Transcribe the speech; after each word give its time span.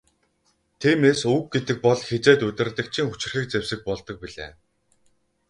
Тиймээс 0.79 1.21
үг 1.33 1.45
гэдэг 1.53 1.77
бол 1.85 2.01
хэзээд 2.09 2.41
удирдагчийн 2.47 3.07
хүчирхэг 3.09 3.45
зэвсэг 3.51 3.79
болдог 3.87 4.17
билээ. 4.21 4.51